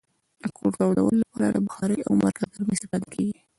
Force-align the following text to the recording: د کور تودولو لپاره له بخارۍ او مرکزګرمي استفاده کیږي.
د 0.41 0.43
کور 0.57 0.71
تودولو 0.79 1.19
لپاره 1.23 1.47
له 1.55 1.59
بخارۍ 1.67 1.99
او 2.07 2.11
مرکزګرمي 2.23 2.73
استفاده 2.75 3.07
کیږي. 3.13 3.37